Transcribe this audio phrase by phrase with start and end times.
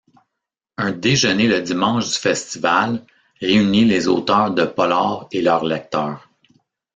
[0.79, 3.05] Un déjeuner le dimanche du festival
[3.39, 6.27] réunit les auteurs de polar et leurs lecteurs.